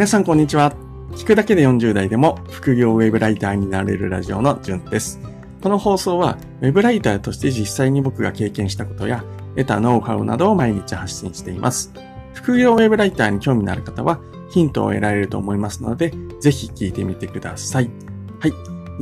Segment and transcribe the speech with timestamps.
[0.00, 0.72] 皆さんこんにちは。
[1.12, 5.20] 聞くだけで40代でも副業ウェブライターになれるラジオのじゅんです。
[5.60, 9.22] この放送はウェブライターとして実際に僕が経験したことや
[9.56, 11.92] 得たノウハウなどを毎日発信しています。
[12.32, 17.90] 副業ウェブライターに興味のある方はヒントを得られると思いますので、ぜひ聞いてみてください。
[18.38, 18.52] はい。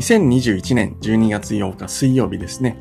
[0.00, 2.76] 2021年12月8日水曜日ですね。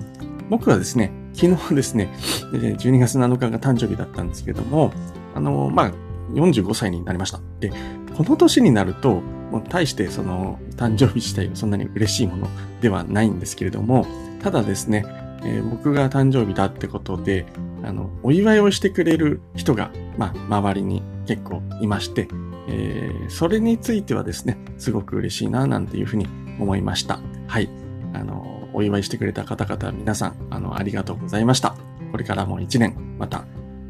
[0.50, 2.12] 僕はですね、昨日ですね、
[2.52, 4.92] 12月7日が誕生日だったんですけども、
[5.36, 7.40] あの、まあ、45歳になりました。
[7.60, 7.72] で、
[8.16, 12.48] この年になると、もう大してその誕生日自体はそんなに嬉しいもの
[12.82, 14.06] ではないんですけれども、
[14.42, 15.06] ただですね、
[15.44, 17.46] えー、僕が誕生日だってことで、
[17.84, 22.28] あの、お祝いをしてくれる人が、まあ、周りに結構いまして、
[22.70, 26.28] えー、それについてはですね、すごく嬉しいな、なんていうふうに
[26.60, 27.20] 思いました。
[27.48, 27.70] はい。
[28.14, 31.76] あの、お祝いしてくれた方々、皆さん、あの、ありがとうございました。
[32.12, 33.46] これからも一年、また、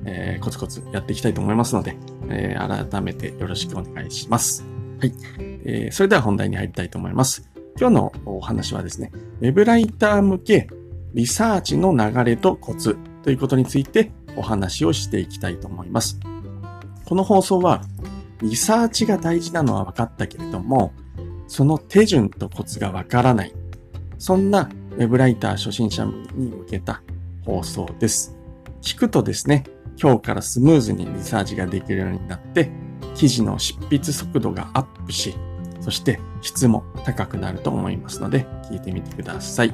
[0.06, 1.98] えー、コツコツやっていきたいと思いますので、
[2.30, 4.66] えー、改めてよろしくお願いします。
[5.00, 5.14] はい。
[5.40, 7.50] えー、それでは本題に入りたいと思います。
[7.80, 9.12] 今日のお話はですね、
[9.42, 10.68] ウェブライター向け
[11.14, 16.20] リサーチの流れとコツということについてお話をしていきたいと思います。
[17.06, 17.82] この放送は、
[18.42, 20.94] リサーチが大事なのは分かったけれども、
[21.48, 23.54] その手順とコツが分からない。
[24.20, 27.02] そんなウェブライター初心者に向けた
[27.46, 28.36] 放送です。
[28.82, 29.64] 聞くとですね、
[30.00, 32.72] 今日からスムーズにリサーチができるようになって、
[33.16, 35.36] 記事の執筆速度がアップし、
[35.82, 39.74] そして質も高くなると思いますので、聞いてみてください。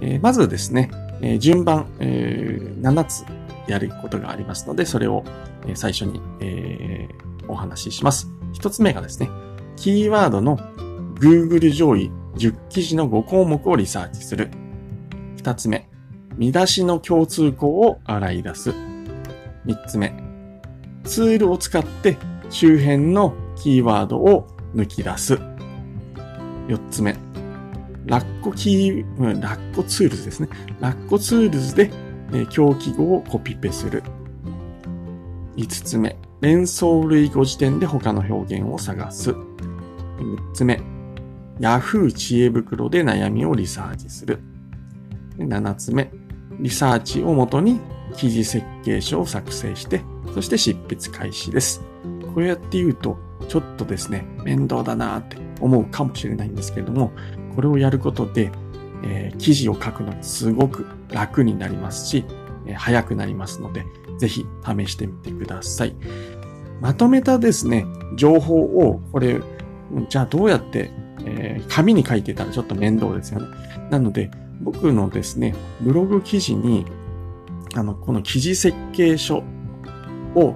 [0.00, 3.24] えー、まずですね、えー、順番、えー、7つ
[3.66, 5.24] やることがありますので、それを
[5.74, 7.08] 最初に、え
[7.48, 8.30] お話しします。
[8.54, 9.28] 1つ目がですね、
[9.76, 10.58] キーワードの
[11.14, 14.50] Google 上位10記事の5項目をリサーチする。
[15.38, 15.88] 2つ目、
[16.36, 18.74] 見出しの共通項を洗い出す。
[19.68, 20.14] 3つ目、
[21.04, 22.16] ツールを使って
[22.48, 25.34] 周辺のキーワードを抜き出す。
[26.68, 27.14] 4つ目、
[28.06, 30.48] ラッコキー、ラッコツールズですね。
[30.80, 31.90] ラッコツールズで
[32.48, 34.02] 共起語をコピペする。
[35.56, 39.32] 5つ目、連想類語辞典で他の表現を探す。
[39.32, 40.80] 6つ目、
[41.60, 44.40] Yahoo 知恵袋で悩みをリサーチする。
[45.36, 46.10] 7つ目、
[46.58, 47.80] リサーチをもとに
[48.16, 50.02] 記事設計書を作成して、
[50.34, 51.82] そして執筆開始です。
[52.34, 57.12] こうやって言うと、ちょっとですね、面倒だなって思うかもしれないんですけれども、
[57.54, 58.50] これをやることで、
[59.02, 62.24] えー、記事を書くのがすごく楽になりますし、
[62.66, 63.84] えー、早くなりますので、
[64.18, 65.94] ぜひ試してみてください。
[66.80, 67.86] まとめたですね、
[68.16, 69.40] 情報を、これ、
[70.08, 70.90] じゃあどうやって、
[71.24, 73.46] えー、紙に書いてたらちょっと面倒ですよね。
[73.90, 74.30] なので、
[74.60, 76.84] 僕のですね、ブログ記事に
[77.74, 79.42] あの、この記事設計書
[80.34, 80.54] を、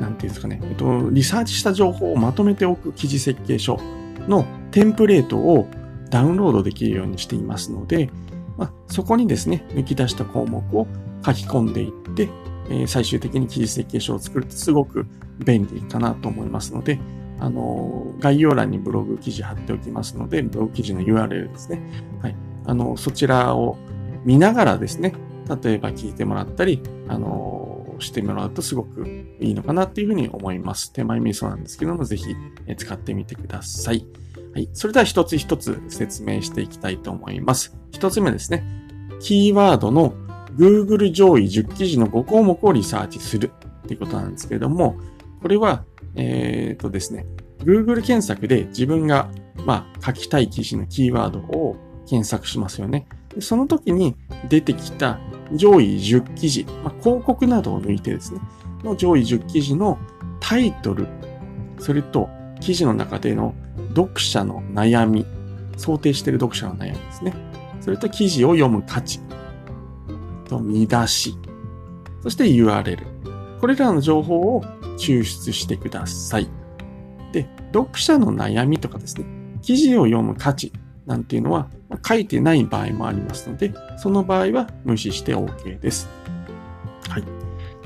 [0.00, 3.78] なんていうんですかね、えっと、リサーチした情報をまとめておく記事設計書
[4.28, 5.68] のテンプレートを
[6.10, 8.10] ダウンロードできるようにしていますので、
[8.56, 10.86] まあ、そこにですね、抜き出した項目を
[11.24, 12.28] 書き込んでいって、
[12.68, 15.06] えー、最終的に記事設計書を作るとすごく
[15.44, 16.98] 便利かなと思いますので、
[17.38, 21.82] あのー、概要欄にブログ記事貼っておきますので、ブログ記事の URL ですね。
[22.22, 22.36] はい。
[22.64, 23.76] あの、そちらを
[24.24, 25.14] 見ながらですね、
[25.48, 29.06] 例えば聞いてもらったり、あの、してもらうとすごく
[29.40, 30.92] いいのかなっていうふうに思います。
[30.92, 32.34] 手前味噌なんですけども、ぜひ
[32.76, 34.06] 使ってみてください。
[34.52, 34.68] はい。
[34.72, 37.76] それでは一つ一つ説明していきたいと思います。
[37.90, 38.64] 一つ目ですね。
[39.20, 40.14] キーワードの
[40.56, 43.52] Google 上位10記事の5項目をリサーチする
[43.84, 44.98] っていうことなんですけれども、
[45.42, 45.84] これは、
[46.14, 47.26] えっ、ー、とですね、
[47.60, 49.30] Google 検索で自分が、
[49.64, 51.76] まあ、書きたい記事のキーワードを
[52.08, 53.06] 検索しますよね。
[53.40, 54.16] その時に
[54.48, 55.18] 出てきた
[55.52, 58.40] 上位10記事、まあ、広告などを抜いてですね、
[58.82, 59.98] の上位10記事の
[60.40, 61.06] タイトル、
[61.78, 62.28] それと
[62.60, 63.54] 記事の中での
[63.90, 65.26] 読者の悩み、
[65.76, 67.34] 想定している読者の悩みですね。
[67.80, 69.20] それと記事を読む価値、
[70.48, 71.36] と見出し、
[72.22, 72.98] そして URL。
[73.60, 74.62] これらの情報を
[74.98, 76.48] 抽出してください。
[77.32, 79.26] で、読者の悩みとかですね、
[79.62, 80.72] 記事を読む価値
[81.06, 81.68] なんていうのは
[82.06, 86.08] 書いてない場合もありますので、その場合は無視して OK です。
[87.08, 87.24] はい。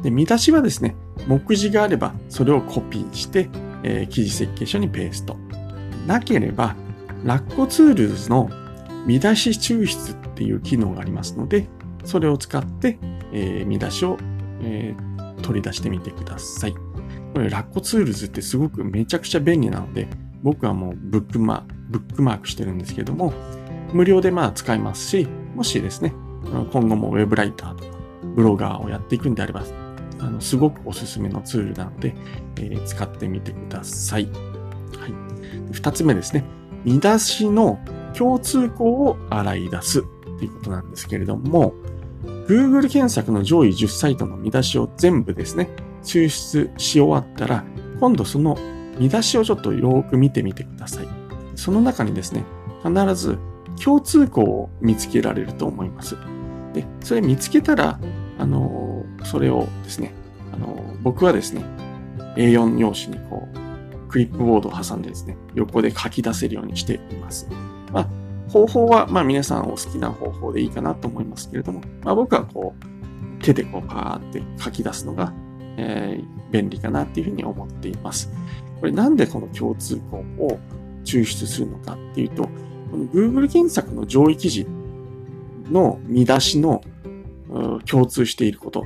[0.02, 0.96] で、見出しはですね、
[1.28, 3.50] 目次があればそれをコピーして、
[3.82, 5.36] えー、記事設計書にペースト。
[6.06, 6.74] なければ、
[7.24, 8.50] ラッコツールズの
[9.06, 11.68] 見出し抽出っていう機能がありますので、
[12.04, 12.98] それを使って、
[13.32, 14.16] えー、見出しを、
[14.62, 16.74] えー、取り出してみてください。
[17.34, 20.08] これ、ラッコツールズってすごくめちゃくちゃ便利なので、
[20.42, 23.32] 僕はもうブックマブックマークしてるんですけども、
[23.92, 26.14] 無料でまあ使えますし、もしですね、
[26.72, 27.90] 今後もウェブライターとか
[28.36, 29.62] ブロガーをやっていくんであれば、
[30.20, 32.14] あのすごくおすすめのツールなので、
[32.56, 34.26] えー、使ってみてください。
[34.26, 34.32] はい。
[35.72, 36.44] 二つ目ですね。
[36.84, 37.78] 見出しの
[38.16, 40.02] 共通項を洗い出すっ
[40.38, 41.74] ていうことなんですけれども、
[42.46, 45.70] Google 検索の上位10サイトの見出しを全部ですね、
[46.02, 47.64] 抽出し終わったら、
[47.98, 48.56] 今度その
[48.98, 51.19] 見出しをちょっとよーく見てみてください。
[51.60, 52.42] その中にですね、
[52.82, 53.38] 必ず
[53.84, 56.16] 共通項を見つけられると思います。
[56.72, 58.00] で、それ見つけたら、
[58.38, 60.14] あの、それをですね、
[60.54, 61.62] あの、僕はですね、
[62.36, 67.46] A4 用紙にこう、クリップボードを挟んでですね、横で書き出せるようにしています。
[67.92, 68.08] まあ、
[68.48, 75.34] 方法は、まあ皆さんお好きな方法でいいかなと思いますけれども、まあ僕はこう、手でこうパーって書き出すのが、
[75.76, 78.32] えー、便利かなっていうふうに思っています。
[78.80, 80.58] これなんでこの共通項を
[81.04, 84.66] 抽出するのかっていうと、この Google 検索の上位記事
[85.70, 86.82] の見出しの
[87.86, 88.84] 共通していること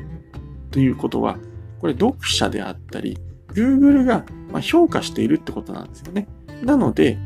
[0.71, 1.39] ということは、
[1.81, 3.19] これ読者であったり、
[3.49, 4.25] Google が
[4.61, 6.29] 評価しているってことなんですよね。
[6.63, 7.19] なので、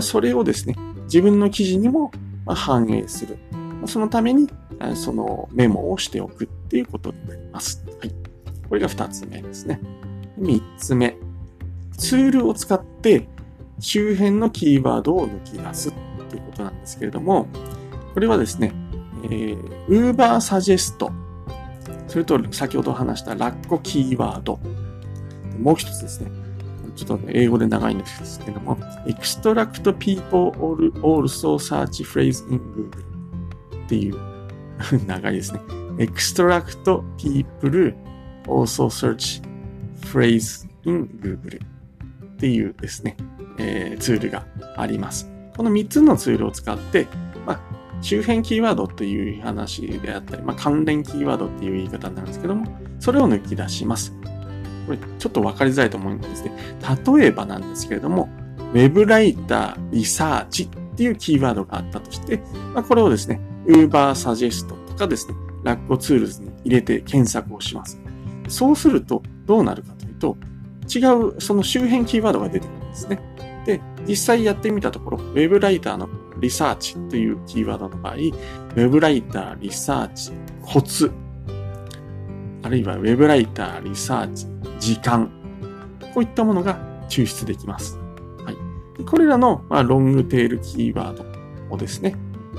[0.00, 2.10] それをですね、自分の記事にも
[2.46, 3.38] 反映する。
[3.86, 4.48] そのために、
[4.94, 7.84] そのメモをしておくっていうことになります。
[8.00, 8.12] はい。
[8.68, 9.80] これが二つ目ですね。
[10.36, 11.16] 三つ目。
[11.96, 13.28] ツールを使って
[13.78, 15.92] 周辺のキーワードを抜き出すっ
[16.28, 17.46] ていうことなんですけれども、
[18.14, 18.72] これはですね、
[19.24, 21.12] えー、Uber Suggest、
[22.08, 24.58] それと先ほど話したラッコキーワード、
[25.60, 26.30] もう一つですね、
[26.94, 28.76] ちょっと英語で長いんですけども、
[29.06, 30.50] extract people
[31.02, 34.16] also search phrase in Google っていう
[35.06, 35.60] 長いですね。
[35.98, 36.82] extract
[37.18, 37.94] people
[38.46, 39.42] also search
[40.00, 43.16] phrase in Google っていうですね、
[43.58, 45.30] えー、ツールがあります。
[45.56, 47.06] この3つのツールを使って、
[47.46, 47.60] まあ、
[48.02, 52.66] 周辺キーワードっていう話であったり、まあ、関連キーワードっていう言い方になるんですけども、
[53.00, 54.12] それを抜き出します。
[54.86, 56.52] これちょっとわかりづらいと思うんですね。
[57.16, 58.28] 例えばなんですけれども、
[58.72, 62.42] ウェブライター、リサーチっていうキーワードがあったとして、
[62.74, 68.00] まあ、これをですね、Uber Suggest とかですね、ラッコツールズに入れて検索をします。
[68.48, 70.36] そうするとどうなるかというと、
[70.94, 73.20] 違うその周辺キーワードが出てくるんですね。
[73.66, 76.08] で、実際やってみたところ、ウェブライターの
[76.38, 80.30] リサーチというキーワードの場合、ウェブライター、リサーチ、
[80.62, 81.10] コツ、
[82.62, 84.46] あるいはウェブライター、リサーチ、
[84.78, 85.30] 時間、
[86.14, 86.78] こういったものが
[87.08, 87.98] 抽出できます。
[88.44, 89.04] はい。
[89.04, 91.24] これらの、まあ、ロングテールキーワード
[91.74, 92.14] をですね、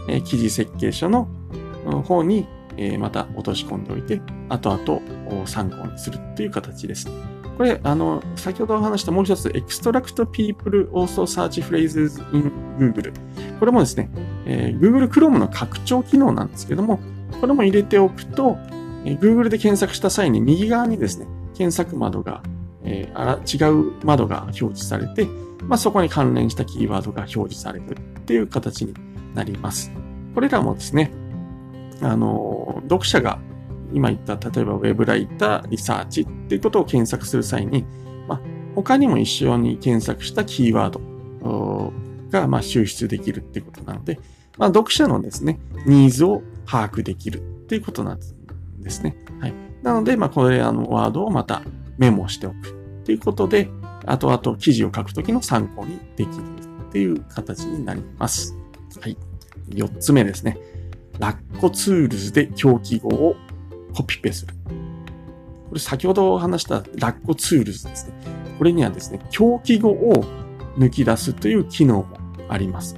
[0.10, 1.30] え、記事設計書の
[2.04, 2.46] 方に、
[2.76, 7.10] え、また落とし込んでおいて、後々参考にするという形です。
[7.58, 13.12] これ、あの、先ほどお話したもう一つ、extract people also search phrases in Google。
[13.60, 14.12] これもですね、
[14.46, 17.00] えー、Google Chrome の拡張機能なんですけども、
[17.42, 18.58] これも入れておくと、
[19.06, 21.26] えー、Google で検索した際に右側にですね、
[21.56, 22.44] 検索窓が、
[22.84, 25.26] えー、あら違う窓が表示されて、
[25.64, 28.94] まあ、そこに関連したキーワードが表示されるっていう形に
[29.34, 29.92] なります。
[30.36, 31.12] これらもですね、
[32.02, 33.40] あの、読者が
[33.94, 37.86] 今言った、例えばウェブライター、リサーチっていうことを検索する際に、
[38.28, 38.42] まあ、
[38.76, 41.94] 他にも一緒に検索したキーワード
[42.30, 44.20] が、まあ、抽出できるっていうことなので、
[44.58, 48.20] まあ、読者のですね、ニーズを把握できるっていうことなん
[48.82, 49.16] ですね。
[49.40, 49.54] はい。
[49.84, 51.62] なので、まあ、これらのワードをまた
[51.98, 53.70] メモしておくっていうことで、
[54.06, 56.44] 後々記事を書くときの参考にできる
[56.90, 58.56] っていう形になります。
[59.02, 59.18] はい。
[59.74, 60.58] 四つ目ですね。
[61.20, 63.36] ラッコツールズで表記語を
[63.98, 64.54] コピペする。
[65.70, 68.14] これ先ほど話したラッコツールズですね。
[68.60, 70.24] これにはですね、表記語を
[70.78, 72.08] 抜き出すという機能も
[72.48, 72.96] あります。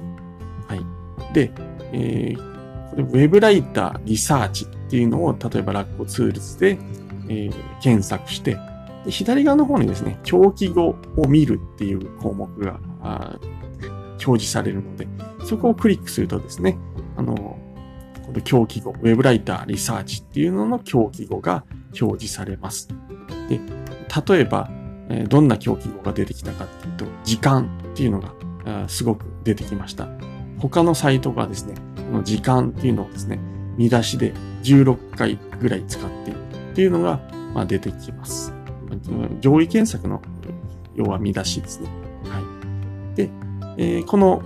[0.68, 1.34] はい。
[1.34, 1.50] で、
[1.92, 6.78] えー、これウェブライター、リサーチっていうのを、例えばラッコツールズで、
[7.28, 8.58] えー、検索して
[9.04, 15.08] で、左側の方にですね、表記語を見るっていう項目が表示されるので、
[15.46, 16.76] そこをクリックするとですね、
[17.16, 17.58] あの、
[18.30, 21.64] この表記語、ウェブライター、リサーチっていうのの表記語が
[22.00, 22.88] 表示されます。
[23.48, 23.60] で、
[24.28, 24.70] 例えば、
[25.28, 30.08] どんな表記語が出てきたかっていうと、時間っていうのがすごく出てきました。
[30.58, 33.40] 他のサイトがですね、この時間っていうのをですね、
[33.76, 34.32] 見出しで
[34.62, 36.38] 16回ぐらい使っている
[36.72, 37.20] っていうのが、
[37.66, 38.54] 出てきます。
[39.40, 40.22] 上位検索の
[40.94, 41.88] 要は見出しですね。
[42.24, 42.40] は
[43.14, 43.16] い。
[43.16, 44.42] で、この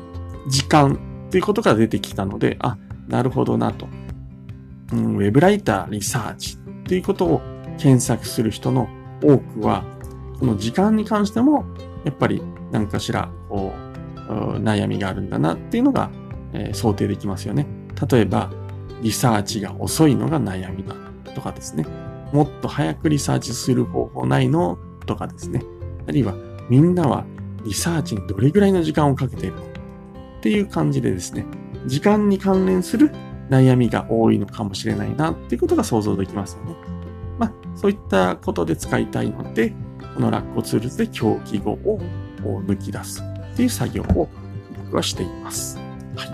[0.48, 0.94] 時間
[1.26, 3.87] っていうことが出てきたので、あ、なるほどなと。
[4.92, 7.42] うん、ウェブライター、リサーチっていうことを
[7.78, 8.88] 検索する人の
[9.23, 9.84] 多くは、
[10.38, 11.64] この時間に関しても、
[12.04, 13.73] やっぱり何かしら、こ
[14.16, 14.25] う、
[14.58, 16.11] 悩みがあるんだなっていうのが、
[16.52, 17.66] えー、想定できますよね。
[18.11, 18.50] 例えば、
[19.02, 20.94] リサーチが遅いのが悩みだ
[21.34, 21.87] とかですね。
[22.32, 25.62] もっと早くリサーチする方法ないのとかですね。
[26.06, 26.34] あるいは、
[26.68, 27.25] みんなは
[27.64, 29.66] リサーチにどれぐらいの時間をかけているのっ
[30.40, 31.46] ていう感じでですね、
[31.86, 33.10] 時間に関連する
[33.50, 36.74] 悩みが多いのかもしれないなっていうことが想像できますよね。
[37.38, 39.72] まあ、そういったことで使いたいので、
[40.14, 42.00] このラッコツールズで狂気語を
[42.44, 44.28] 抜き出すっていう作業を
[44.84, 45.78] 僕はしています。
[46.16, 46.24] は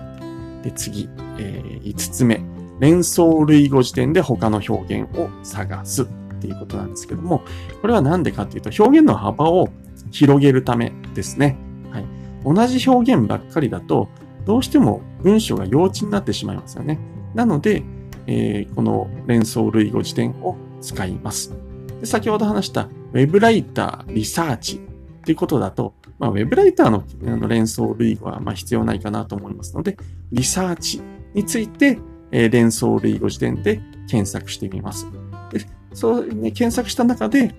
[0.63, 0.65] い。
[0.65, 2.41] で、次、えー、5つ目。
[2.79, 6.07] 連想類語辞典で他の表現を探すっ
[6.41, 7.43] ていうことなんですけども、
[7.83, 9.69] これはなんでかっていうと、表現の幅を
[10.11, 11.59] 広げるためですね。
[11.91, 12.07] はい。
[12.43, 14.09] 同じ表現ばっかりだと、
[14.45, 16.99] どうしても文章が幼稚になってしまいますよね。
[17.35, 17.83] なので、
[18.27, 21.55] えー、この連想類語辞典を使います。
[22.01, 24.81] で先ほど話した Web ライターリサーチっ
[25.23, 29.97] ていうことだと、まあ、Web ライターのあの連想類語はまあ必要ないかなと思いますので、
[30.33, 31.03] リサーチ
[31.35, 31.99] について、
[32.33, 35.07] えー、連想類語辞典で検索してみます。
[35.53, 35.61] で
[35.93, 37.55] そうね、検索した中で、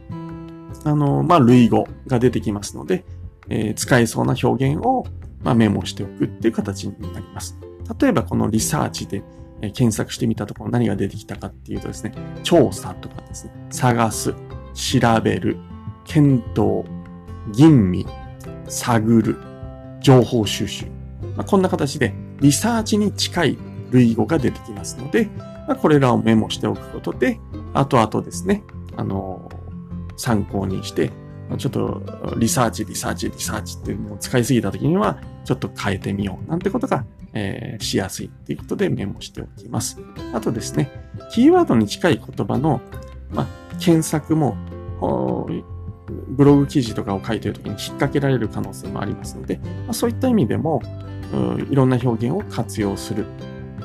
[0.83, 3.03] あの、まあ、類語が出てきますので、
[3.49, 5.05] えー、使えそうな表現を、
[5.43, 7.57] まあ、メモしておくっていう形になります。
[7.99, 9.23] 例えばこのリサーチで、
[9.61, 14.33] え、検索してみたところ何が出てきたかっていうとですね、調査とかですね、探す、
[14.73, 15.57] 調べる、
[16.05, 16.85] 検討、
[17.53, 18.05] 吟味、
[18.67, 19.37] 探る、
[19.99, 20.85] 情報収集。
[21.35, 23.57] まあ、こんな形でリサーチに近い
[23.91, 25.25] 類語が出てきますので、
[25.67, 27.39] まあ、これらをメモしておくことで、
[27.73, 28.63] 後々ですね、
[28.97, 31.11] あのー、参考にして、
[31.57, 32.03] ちょっと
[32.37, 39.99] リサーチ、リサーチ、リサーチっていうのを使いすぎた時には、ちょっと変えてみようなんてことが、えー、しやすいっていうことでメモしておきます。
[40.33, 40.91] あとですね、
[41.31, 42.81] キーワードに近い言葉の、
[43.31, 43.47] ま、
[43.79, 44.55] 検索も、
[46.27, 50.81] ブログ記事とかを書いているときに引っ掛けられる可能性もありますので、ま、そういった意味でも、
[51.69, 53.25] いろんな表現を活用する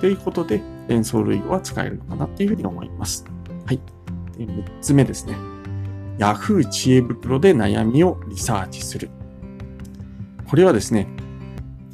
[0.01, 3.25] ということで、連想類語は使えるのかなっていうふうに思います。
[3.65, 3.81] はい。
[4.37, 5.56] で3つ目ですね。
[6.19, 9.11] Yahoo 知恵袋で悩みをリサーチする。
[10.49, 11.09] これはですね、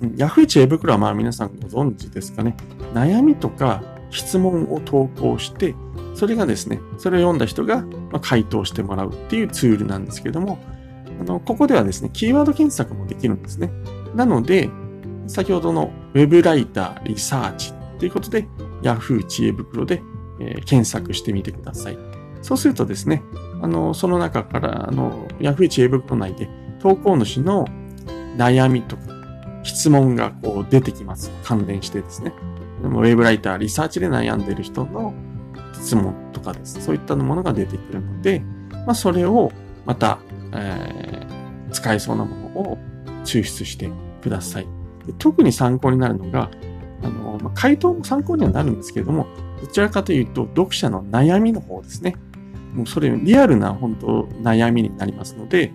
[0.01, 2.57] Yahoo 知恵袋はまあ皆さんご存知ですかね。
[2.95, 5.75] 悩みとか質問を投稿して、
[6.15, 7.85] それがですね、それを読んだ人が
[8.21, 10.59] 回答してもらうっていうツールなんですけども、
[11.21, 13.71] あの、ここではですね、キーワード検索もできるんですね。
[14.15, 14.71] なので、
[15.27, 18.47] 先ほどの Web ライターリサーチということで、
[18.83, 20.03] Yahoo 知恵袋で、
[20.41, 21.99] え、検索してみてください。
[22.43, 23.23] そうするとですね、
[23.63, 26.49] あの、その中から、あの、Yahoo 知恵袋内で
[26.81, 27.65] 投稿主の
[28.37, 29.03] 悩みとか
[29.63, 31.31] 質問がこう出てきます。
[31.45, 32.33] 関連してですね。
[32.83, 35.15] ウェブライター、リサーチで悩んでる人の
[35.75, 36.83] 質問とかです。
[36.83, 38.41] そういったものが出てくるので、
[38.87, 39.53] まあ、それを
[39.87, 40.19] また、
[40.53, 42.79] えー、使えそうなものを
[43.25, 43.91] 抽出して
[44.23, 44.67] ください。
[45.19, 46.51] 特に参考になるのが、
[47.03, 49.27] あの、まあ、回答も参考にはなるんですけれども、
[49.61, 52.17] どちらかというと、読者の悩みの方ですね。
[52.73, 55.73] もうそれ、リアルな本当悩みになりますので、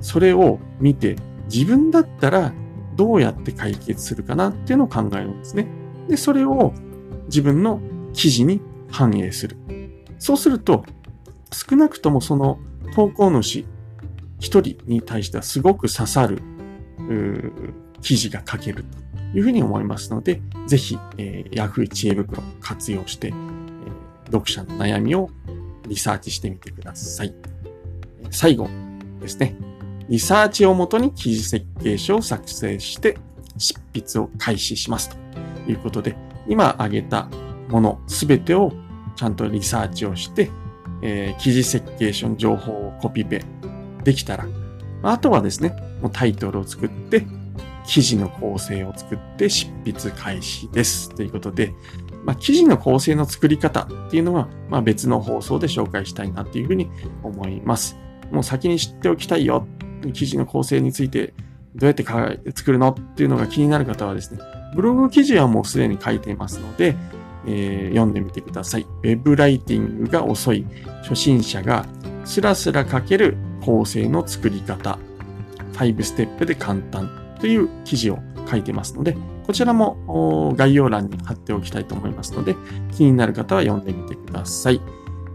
[0.00, 1.16] それを見て、
[1.52, 2.52] 自分だったら
[2.96, 5.66] どうやって解決するかなっていうのを考えるんですね。
[6.08, 6.72] で、それを
[7.26, 7.80] 自分の
[8.12, 8.60] 記事に
[8.90, 9.56] 反映する。
[10.18, 10.84] そうすると、
[11.52, 12.58] 少なくともその
[12.94, 13.64] 投稿主
[14.40, 16.42] 一人に対してはすごく刺さる
[18.02, 23.34] 記事が書けるというふうに思いますので、ぜひ、えー、Yahoo 知恵袋を活用して、えー、
[24.26, 25.30] 読者の悩みを
[25.86, 27.34] リサーチしてみてください。
[28.30, 28.68] 最後
[29.20, 29.56] ですね。
[30.08, 33.16] リサーチをもとに記事設計書を作成して
[33.56, 37.28] 執筆を開始しますということで、今挙げた
[37.68, 38.72] ものすべてを
[39.16, 40.50] ちゃんとリサーチをして、
[41.02, 43.42] えー、記事設計書の情報をコピペ
[44.02, 44.46] できたら、
[45.02, 47.26] あとはですね、もうタイトルを作って、
[47.86, 51.14] 記事の構成を作って執筆開始です。
[51.14, 51.74] ということで、
[52.24, 56.88] まあ、記事の構成の作り方っていうのは、まあ、別の放送で紹介したいなっていうふうに
[57.22, 57.96] 思います。
[58.30, 59.66] もう先に知っておきたいよ。
[60.12, 61.32] 記事の構成について
[61.74, 62.04] どうやって
[62.54, 64.40] 作るのっていうのが気になる方はですね、
[64.74, 66.96] ブログ記事はもうすでに書いていますので、
[67.46, 68.82] えー、読んでみてください。
[68.82, 70.66] ウェブライティングが遅い
[71.02, 71.86] 初心者が
[72.24, 74.98] スラスラ書ける構成の作り方。
[75.74, 82.56] 5ステップで簡単という記事を書いてますので、こちらも概要欄に貼っておきたいと思いますので、
[82.92, 84.80] 気になる方は読んでみてください。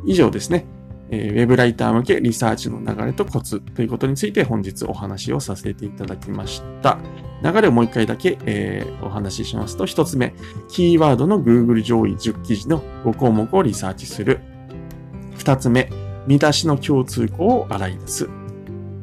[0.05, 0.65] 以上ですね。
[1.11, 6.97] え、ウェブライター向けリサーチの流れとコツということについて本日お話をさせていただきました。
[7.43, 10.33] 流れをもう一回だけ、えー、お話ししますと、一つ目、
[10.69, 14.39] キーワードの Google 上位10記事の5項目をリサーチする。
[15.37, 15.89] 二つ目、
[16.27, 18.29] 見出しの共通項を洗い出す。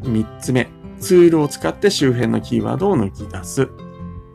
[0.05, 0.69] 三つ目、
[1.01, 3.69] ツールを使って周辺のキーワードを抜き出す。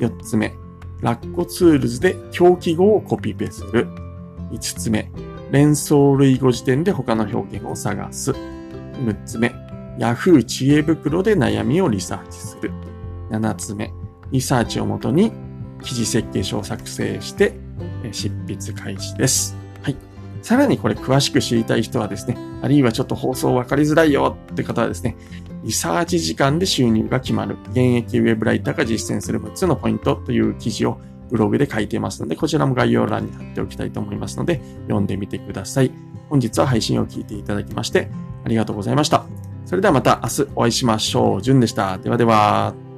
[0.02, 0.54] 4つ目、
[1.02, 3.88] ラッコツールズで表記語をコピペする。
[4.52, 5.12] 5つ目、
[5.52, 8.32] 連想類語辞典で他の表現を探す。
[8.32, 9.54] 6つ目、
[10.00, 12.72] Yahoo 知恵袋で悩みをリサーチする。
[13.30, 13.94] 7つ目、
[14.32, 15.32] リサーチをもとに
[15.84, 17.54] 記事設計書を作成して
[18.12, 19.56] 執筆開始です。
[19.84, 19.96] はい。
[20.42, 25.16] さらにこれ詳しく知りたい人はですね、あるいはちょっと放送分かりづらいよって方はですね、
[25.64, 31.00] リサーチ時間で収入が決まる、現役ウェブライターが実践する6つのポイントという記事を
[31.30, 35.92] ブログで書いていますので、こちらも概要欄に貼っておきたいと思いますので、読んでみてください。
[36.30, 38.10] 本日は配信を聞いていただきまして、
[38.44, 39.26] ありがとうございました。
[39.66, 41.42] それではまた明日お会いしましょう。
[41.42, 41.98] じゅんでした。
[41.98, 42.91] ではでは。